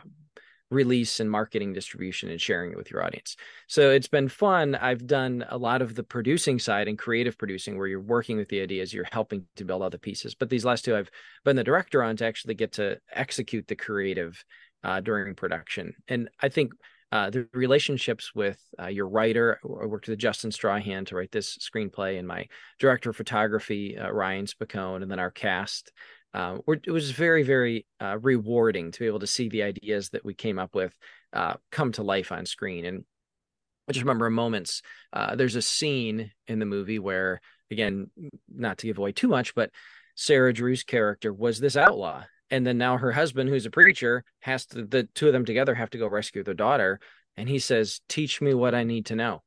release 0.70 1.20
and 1.20 1.30
marketing 1.30 1.72
distribution 1.72 2.28
and 2.28 2.40
sharing 2.40 2.70
it 2.70 2.76
with 2.76 2.90
your 2.90 3.02
audience. 3.02 3.36
So 3.68 3.90
it's 3.90 4.08
been 4.08 4.28
fun. 4.28 4.74
I've 4.74 5.06
done 5.06 5.44
a 5.48 5.56
lot 5.56 5.80
of 5.80 5.94
the 5.94 6.02
producing 6.02 6.58
side 6.58 6.88
and 6.88 6.98
creative 6.98 7.38
producing 7.38 7.78
where 7.78 7.86
you're 7.86 8.00
working 8.00 8.36
with 8.36 8.48
the 8.48 8.60
ideas 8.60 8.92
you're 8.92 9.06
helping 9.10 9.46
to 9.56 9.64
build 9.64 9.82
all 9.82 9.90
the 9.90 9.98
pieces. 9.98 10.34
But 10.34 10.50
these 10.50 10.64
last 10.64 10.84
two 10.84 10.96
i've 10.96 11.10
been 11.44 11.56
the 11.56 11.64
director 11.64 12.02
on 12.02 12.16
to 12.16 12.26
actually 12.26 12.54
get 12.54 12.72
to 12.72 12.98
execute 13.12 13.66
the 13.66 13.76
creative 13.76 14.44
uh, 14.84 15.00
during 15.00 15.34
production. 15.34 15.94
And 16.08 16.28
i 16.40 16.48
think 16.48 16.72
uh, 17.10 17.30
the 17.30 17.48
relationships 17.52 18.34
with 18.34 18.60
uh, 18.80 18.88
your 18.88 19.08
writer. 19.08 19.58
I 19.64 19.86
worked 19.86 20.08
with 20.08 20.18
Justin 20.18 20.52
Strahan 20.52 21.04
to 21.06 21.16
write 21.16 21.32
this 21.32 21.56
screenplay, 21.58 22.18
and 22.18 22.28
my 22.28 22.46
director 22.78 23.10
of 23.10 23.16
photography, 23.16 23.96
uh, 23.96 24.10
Ryan 24.10 24.46
Spicone, 24.46 25.02
and 25.02 25.10
then 25.10 25.18
our 25.18 25.30
cast. 25.30 25.92
Uh, 26.34 26.58
it 26.68 26.90
was 26.90 27.10
very, 27.10 27.42
very 27.42 27.86
uh, 28.00 28.18
rewarding 28.20 28.92
to 28.92 29.00
be 29.00 29.06
able 29.06 29.20
to 29.20 29.26
see 29.26 29.48
the 29.48 29.62
ideas 29.62 30.10
that 30.10 30.24
we 30.24 30.34
came 30.34 30.58
up 30.58 30.74
with 30.74 30.94
uh, 31.32 31.54
come 31.72 31.92
to 31.92 32.02
life 32.02 32.30
on 32.30 32.44
screen. 32.44 32.84
And 32.84 33.04
I 33.88 33.92
just 33.92 34.02
remember 34.02 34.28
moments. 34.28 34.82
there's 35.34 35.56
a 35.56 35.62
scene 35.62 36.30
in 36.46 36.58
the 36.58 36.66
movie 36.66 36.98
where, 36.98 37.40
again, 37.70 38.10
not 38.54 38.78
to 38.78 38.86
give 38.86 38.98
away 38.98 39.12
too 39.12 39.28
much, 39.28 39.54
but 39.54 39.70
Sarah 40.14 40.52
Drew's 40.52 40.84
character 40.84 41.32
was 41.32 41.58
this 41.58 41.76
outlaw 41.76 42.24
and 42.50 42.66
then 42.66 42.78
now 42.78 42.96
her 42.96 43.12
husband 43.12 43.48
who's 43.48 43.66
a 43.66 43.70
preacher 43.70 44.24
has 44.40 44.66
to 44.66 44.84
the 44.84 45.04
two 45.14 45.26
of 45.26 45.32
them 45.32 45.44
together 45.44 45.74
have 45.74 45.90
to 45.90 45.98
go 45.98 46.08
rescue 46.08 46.42
their 46.42 46.54
daughter. 46.54 47.00
And 47.36 47.48
he 47.48 47.58
says 47.58 48.00
teach 48.08 48.40
me 48.40 48.54
what 48.54 48.74
i 48.74 48.84
need 48.84 49.06
to 49.06 49.16
know. 49.16 49.42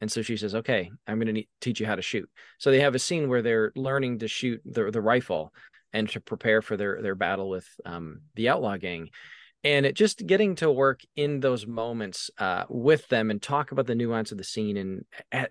And 0.00 0.10
so 0.10 0.22
she 0.22 0.36
says 0.36 0.54
okay 0.54 0.90
i'm 1.06 1.20
going 1.20 1.34
to 1.34 1.44
teach 1.60 1.80
you 1.80 1.86
how 1.86 1.96
to 1.96 2.02
shoot. 2.02 2.28
So 2.58 2.70
they 2.70 2.80
have 2.80 2.94
a 2.94 2.98
scene 2.98 3.28
where 3.28 3.42
they're 3.42 3.72
learning 3.74 4.20
to 4.20 4.28
shoot 4.28 4.60
the, 4.64 4.90
the 4.90 5.02
rifle 5.02 5.52
and 5.92 6.08
to 6.10 6.20
prepare 6.20 6.60
for 6.60 6.76
their 6.76 7.00
their 7.00 7.14
battle 7.14 7.48
with 7.48 7.68
um, 7.84 8.22
the 8.34 8.48
outlaw 8.48 8.76
gang. 8.76 9.10
And 9.62 9.86
it 9.86 9.94
just 9.94 10.26
getting 10.26 10.56
to 10.56 10.70
work 10.70 11.00
in 11.16 11.40
those 11.40 11.66
moments 11.66 12.30
uh, 12.36 12.64
with 12.68 13.08
them 13.08 13.30
and 13.30 13.40
talk 13.40 13.72
about 13.72 13.86
the 13.86 13.94
nuance 13.94 14.30
of 14.30 14.36
the 14.36 14.44
scene 14.44 14.76
and 14.76 15.04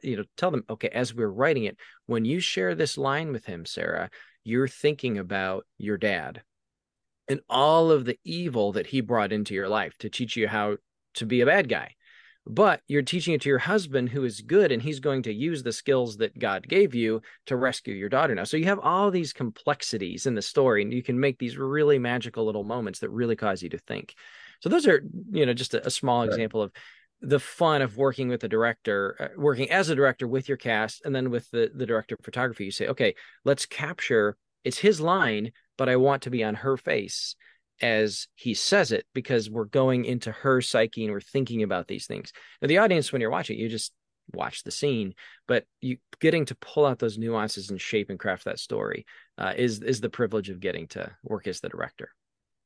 you 0.03 0.17
know 0.17 0.23
tell 0.37 0.51
them 0.51 0.63
okay 0.69 0.89
as 0.89 1.15
we're 1.15 1.27
writing 1.27 1.63
it 1.63 1.77
when 2.05 2.23
you 2.23 2.39
share 2.39 2.75
this 2.75 2.95
line 2.95 3.31
with 3.31 3.45
him 3.45 3.65
sarah 3.65 4.11
you're 4.43 4.67
thinking 4.67 5.17
about 5.17 5.65
your 5.79 5.97
dad 5.97 6.43
and 7.27 7.39
all 7.50 7.92
of 7.92 8.06
the 8.06 8.20
evil 8.24 8.74
that 8.74 8.88
he 8.88 9.01
brought 9.01 9.32
into 9.32 9.53
your 9.53 9.70
life 9.70 9.98
to 10.00 10.10
teach 10.10 10.36
you 10.36 10.48
how 10.48 10.77
to 11.15 11.25
be 11.25 11.42
a 11.42 11.46
bad 11.46 11.70
guy. 11.70 11.96
But 12.46 12.82
you're 12.88 13.03
teaching 13.03 13.34
it 13.34 13.42
to 13.42 13.50
your 13.50 13.60
husband 13.60 14.10
who 14.10 14.25
is 14.25 14.42
good 14.42 14.74
and 14.74 14.82
he's 14.82 15.00
going 15.00 15.24
to 15.24 15.34
use 15.34 15.63
the 15.63 15.72
skills 15.72 16.18
that 16.18 16.38
God 16.38 16.68
gave 16.68 16.94
you 16.94 17.22
to 17.46 17.56
rescue 17.56 17.94
your 17.94 18.10
daughter 18.10 18.36
now. 18.36 18.44
So 18.44 18.58
you 18.58 18.65
have 18.65 18.80
all 18.80 19.12
these 19.12 19.32
complexities 19.32 20.25
in 20.25 20.36
the 20.36 20.42
story 20.42 20.82
and 20.82 20.92
you 20.92 21.01
can 21.01 21.18
make 21.18 21.39
these 21.39 21.58
really 21.58 22.00
magical 22.00 22.46
little 22.46 22.65
moments 22.65 23.00
that 23.00 23.10
really 23.10 23.38
cause 23.38 23.63
you 23.63 23.70
to 23.70 23.77
think. 23.77 24.15
So 24.60 24.68
those 24.68 24.88
are, 24.88 25.01
you 25.32 25.46
know, 25.46 25.53
just 25.53 25.74
a, 25.74 25.88
a 25.88 25.89
small 25.89 26.22
right. 26.22 26.30
example 26.30 26.62
of 26.62 26.74
the 27.22 27.39
fun 27.39 27.82
of 27.82 27.96
working 27.96 28.27
with 28.27 28.44
a 28.44 28.50
director, 28.50 29.15
uh, 29.18 29.39
working 29.42 29.72
as 29.72 29.89
a 29.89 29.96
director 29.96 30.27
with 30.27 30.50
your 30.50 30.58
cast 30.58 31.06
and 31.06 31.15
then 31.15 31.32
with 31.32 31.50
the 31.51 31.72
the 31.74 31.86
director 31.86 32.15
of 32.20 32.25
photography. 32.25 32.65
You 32.65 32.72
say, 32.72 32.88
"Okay, 32.88 33.15
let's 33.46 33.65
capture 33.65 34.36
it's 34.63 34.79
his 34.79 35.01
line, 35.01 35.51
but 35.77 35.89
I 35.89 35.96
want 35.96 36.24
to 36.24 36.29
be 36.29 36.43
on 36.43 36.55
her 36.55 36.77
face 36.77 37.36
as 37.82 38.27
he 38.36 38.53
says 38.53 38.91
it 38.91 39.05
because 39.13 39.50
we're 39.50 39.65
going 39.65 40.05
into 40.05 40.32
her 40.32 40.62
psyche 40.62 41.03
and 41.03 41.13
we're 41.13 41.20
thinking 41.20 41.63
about 41.63 41.88
these 41.88 42.05
things. 42.05 42.32
Now, 42.62 42.67
the 42.67 42.77
audience, 42.77 43.12
when 43.12 43.22
you're 43.22 43.32
watching, 43.32 43.58
you 43.58 43.67
just 43.67 43.91
watch 44.34 44.63
the 44.63 44.72
scene, 44.72 45.15
but 45.48 45.65
you 45.82 45.98
getting 46.20 46.46
to 46.46 46.55
pull 46.55 46.86
out 46.86 47.00
those 47.00 47.17
nuances 47.17 47.70
and 47.70 47.82
shape 47.82 48.10
and 48.10 48.20
craft 48.20 48.46
that 48.46 48.60
story 48.60 49.05
uh, 49.38 49.53
is 49.55 49.82
is 49.82 50.01
the 50.01 50.10
privilege 50.10 50.50
of 50.50 50.60
getting 50.60 50.88
to 50.88 51.12
work 51.24 51.48
as 51.48 51.60
the 51.60 51.70
director. 51.70 52.10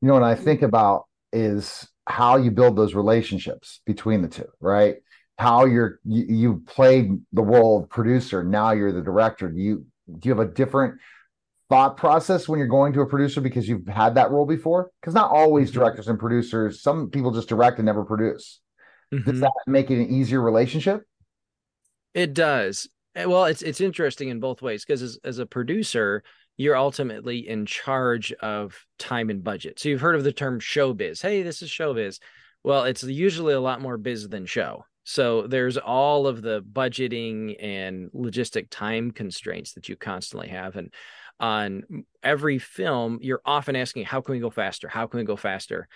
You 0.02 0.10
know, 0.10 0.14
what 0.16 0.24
I 0.24 0.36
think 0.36 0.62
about 0.62 1.06
is 1.34 1.88
how 2.06 2.38
you 2.38 2.52
build 2.52 2.76
those 2.76 2.94
relationships 2.94 3.82
between 3.86 4.22
the 4.22 4.28
two, 4.28 4.48
right? 4.60 4.98
How 5.38 5.66
you're 5.66 6.00
you, 6.06 6.26
you 6.28 6.64
played 6.68 7.12
the 7.34 7.44
role 7.44 7.82
of 7.82 7.90
producer, 7.90 8.44
now 8.44 8.72
you're 8.72 8.92
the 8.92 9.02
director. 9.02 9.50
Do 9.50 9.60
you 9.60 9.86
do 10.20 10.30
you 10.30 10.36
have 10.36 10.48
a 10.48 10.52
different 10.52 11.00
thought 11.70 11.98
process 11.98 12.48
when 12.48 12.60
you're 12.60 12.68
going 12.68 12.94
to 12.94 13.02
a 13.02 13.06
producer 13.06 13.42
because 13.42 13.68
you've 13.68 13.88
had 13.88 14.16
that 14.16 14.32
role 14.32 14.46
before? 14.46 14.92
Because 15.02 15.14
not 15.14 15.32
always 15.32 15.70
mm-hmm. 15.70 15.80
directors 15.80 16.08
and 16.08 16.20
producers, 16.20 16.82
some 16.82 17.10
people 17.10 17.32
just 17.32 17.50
direct 17.50 17.78
and 17.78 17.86
never 17.86 18.06
produce. 18.06 18.62
Mm-hmm. 19.14 19.30
Does 19.30 19.40
that 19.42 19.52
make 19.68 19.92
it 19.92 20.00
an 20.00 20.10
easier 20.10 20.42
relationship? 20.42 21.04
It 22.14 22.34
does. 22.34 22.88
Eh, 23.16 23.26
well, 23.26 23.46
it's 23.46 23.62
it's 23.62 23.82
interesting 23.82 24.30
in 24.30 24.40
both 24.40 24.62
ways 24.62 24.86
because 24.86 25.02
as, 25.02 25.20
as 25.24 25.40
a 25.40 25.46
producer, 25.46 26.24
you're 26.58 26.76
ultimately 26.76 27.48
in 27.48 27.66
charge 27.66 28.32
of 28.34 28.86
time 28.98 29.30
and 29.30 29.44
budget. 29.44 29.80
So 29.80 29.90
you've 29.90 30.02
heard 30.02 30.16
of 30.16 30.24
the 30.24 30.34
term 30.34 30.60
showbiz. 30.60 31.22
Hey, 31.22 31.44
this 31.44 31.62
is 31.62 31.70
showbiz. 31.70 32.20
Well, 32.64 32.84
it's 32.84 33.04
usually 33.04 33.54
a 33.54 33.62
lot 33.62 33.82
more 33.82 33.98
biz 33.98 34.28
than 34.28 34.46
show. 34.46 34.84
So 35.10 35.48
there's 35.48 35.78
all 35.78 36.28
of 36.28 36.42
the 36.42 36.62
budgeting 36.62 37.56
and 37.64 38.12
logistic 38.12 38.68
time 38.70 39.12
constraints 39.12 39.72
that 39.76 39.88
you 39.88 39.96
constantly 39.96 40.50
have. 40.50 40.76
And 40.76 40.94
on 41.40 41.84
every 42.22 42.60
film, 42.60 43.20
you're 43.22 43.40
often 43.46 43.78
asking, 43.78 44.04
how 44.04 44.20
can 44.20 44.34
we 44.34 44.42
go 44.42 44.50
faster? 44.50 44.90
How 44.90 45.08
can 45.08 45.20
we 45.20 45.24
go 45.24 45.38
faster? 45.38 45.88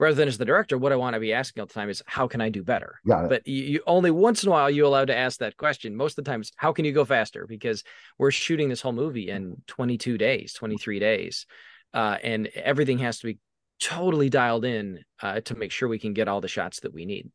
Rather 0.00 0.14
than 0.14 0.28
as 0.28 0.38
the 0.38 0.46
director, 0.46 0.78
what 0.78 0.92
I 0.92 0.96
want 0.96 1.12
to 1.12 1.20
be 1.20 1.34
asking 1.34 1.60
all 1.60 1.66
the 1.66 1.74
time 1.74 1.90
is, 1.90 2.02
how 2.06 2.26
can 2.26 2.40
I 2.40 2.48
do 2.48 2.64
better? 2.64 3.00
But 3.28 3.46
you, 3.46 3.64
you, 3.64 3.80
only 3.86 4.10
once 4.10 4.42
in 4.42 4.48
a 4.48 4.52
while 4.52 4.70
you're 4.70 4.86
allowed 4.86 5.08
to 5.08 5.16
ask 5.16 5.40
that 5.40 5.58
question. 5.58 5.94
Most 5.94 6.16
of 6.18 6.24
the 6.24 6.30
times, 6.30 6.50
how 6.56 6.72
can 6.72 6.86
you 6.86 6.92
go 6.92 7.04
faster? 7.04 7.46
Because 7.46 7.84
we're 8.18 8.30
shooting 8.30 8.70
this 8.70 8.80
whole 8.80 8.92
movie 8.92 9.28
in 9.28 9.60
22 9.66 10.16
days, 10.16 10.54
23 10.54 11.00
days, 11.00 11.44
uh, 11.92 12.16
and 12.22 12.46
everything 12.46 12.96
has 13.00 13.18
to 13.18 13.26
be 13.26 13.38
totally 13.80 14.30
dialed 14.30 14.64
in 14.64 15.00
uh, 15.22 15.40
to 15.40 15.54
make 15.54 15.72
sure 15.72 15.88
we 15.88 15.98
can 15.98 16.14
get 16.14 16.28
all 16.28 16.40
the 16.40 16.48
shots 16.48 16.80
that 16.80 16.94
we 16.94 17.04
need. 17.04 17.30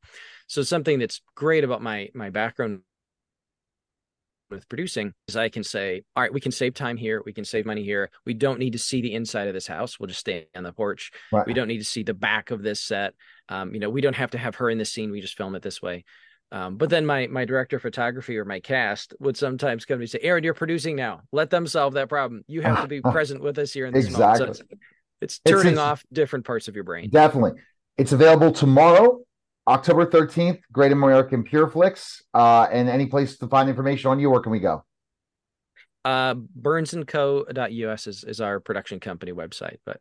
So 0.48 0.64
something 0.64 1.00
that's 1.00 1.22
great 1.36 1.64
about 1.64 1.82
my 1.82 2.10
my 2.14 2.30
background 2.30 2.82
with 4.50 4.68
producing 4.68 5.14
is 5.28 5.38
I 5.38 5.50
can 5.50 5.64
say, 5.64 6.02
all 6.16 6.24
right, 6.24 6.34
we 6.34 6.42
can 6.42 6.52
save 6.52 6.74
time 6.74 6.98
here. 6.98 7.22
We 7.26 7.34
can 7.34 7.46
save 7.46 7.66
money 7.66 7.84
here. 7.84 8.10
We 8.26 8.34
don't 8.34 8.60
need 8.60 8.74
to 8.74 8.80
see 8.80 9.02
the 9.02 9.14
inside 9.14 9.48
of 9.48 9.54
this 9.54 9.68
house. 9.68 10.00
We'll 10.00 10.08
just 10.08 10.20
stay 10.20 10.48
on 10.56 10.64
the 10.64 10.74
porch. 10.74 11.12
Right. 11.32 11.46
We 11.46 11.54
don't 11.54 11.68
need 11.68 11.78
to 11.78 11.86
see 11.86 12.04
the 12.04 12.14
back 12.14 12.52
of 12.52 12.64
this 12.64 12.82
set. 12.82 13.14
Um, 13.48 13.74
you 13.74 13.80
know, 13.80 13.90
we 13.90 14.02
don't 14.02 14.16
have 14.16 14.32
to 14.32 14.38
have 14.38 14.56
her 14.56 14.70
in 14.70 14.78
the 14.78 14.86
scene. 14.86 15.12
We 15.12 15.22
just 15.22 15.38
film 15.38 15.56
it 15.56 15.62
this 15.62 15.82
way. 15.82 16.04
Um, 16.52 16.78
but 16.78 16.90
then 16.90 17.06
my 17.06 17.28
my 17.28 17.46
director 17.46 17.76
of 17.76 17.84
photography 17.84 18.38
or 18.38 18.46
my 18.46 18.60
cast 18.60 19.14
would 19.20 19.38
sometimes 19.38 19.86
come 19.86 19.96
to 19.96 20.00
me 20.00 20.04
and 20.06 20.10
say, 20.10 20.20
Aaron, 20.24 20.44
you're 20.44 20.56
producing 20.56 20.96
now. 20.96 21.22
Let 21.32 21.52
them 21.52 21.68
solve 21.68 21.94
that 21.94 22.10
problem. 22.10 22.44
You 22.48 22.62
have 22.62 22.82
to 22.82 22.88
be 22.88 23.02
present 23.04 23.42
with 23.42 23.60
us 23.60 23.72
here 23.72 23.86
in 23.86 23.94
this 23.94 24.06
exactly. 24.06 24.40
moment. 24.40 24.58
So 24.58 24.64
it's 25.22 25.40
turning 25.40 25.74
it's, 25.74 25.80
off 25.80 26.04
different 26.12 26.46
parts 26.46 26.68
of 26.68 26.76
your 26.76 26.84
brain. 26.84 27.10
Definitely. 27.10 27.62
It's 27.98 28.12
available 28.12 28.52
tomorrow 28.52 29.20
October 29.68 30.06
13th, 30.06 30.60
Great 30.72 30.92
American 30.92 31.44
Pureflix. 31.44 32.22
Uh, 32.34 32.68
and 32.72 32.90
any 32.90 33.06
place 33.06 33.38
to 33.38 33.48
find 33.48 33.70
information 33.70 34.10
on 34.10 34.20
you, 34.20 34.30
where 34.30 34.42
can 34.42 34.52
we 34.52 34.60
go? 34.60 34.84
Uh, 36.06 36.34
burnsandco.us 36.34 38.08
is, 38.08 38.24
is 38.24 38.42
our 38.42 38.60
production 38.60 39.00
company 39.00 39.32
website. 39.32 39.78
But 39.86 40.00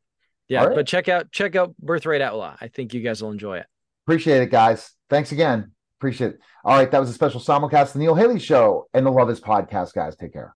yeah, 0.48 0.64
right. 0.64 0.74
but 0.74 0.86
check 0.86 1.08
out 1.08 1.30
check 1.32 1.56
out 1.56 1.74
Birthright 1.78 2.22
Outlaw. 2.22 2.56
I 2.60 2.68
think 2.68 2.94
you 2.94 3.02
guys 3.02 3.22
will 3.22 3.32
enjoy 3.32 3.58
it. 3.58 3.66
Appreciate 4.06 4.42
it, 4.42 4.50
guys. 4.50 4.90
Thanks 5.10 5.32
again. 5.32 5.72
Appreciate 5.98 6.34
it. 6.34 6.40
All 6.64 6.76
right, 6.76 6.90
that 6.90 7.00
was 7.00 7.10
a 7.10 7.12
special 7.12 7.40
simulcast, 7.40 7.92
the 7.92 7.98
Neil 7.98 8.14
Haley 8.14 8.38
Show 8.38 8.88
and 8.94 9.04
the 9.04 9.10
Love 9.10 9.28
Is 9.28 9.40
podcast, 9.40 9.92
guys. 9.92 10.16
Take 10.16 10.32
care. 10.32 10.46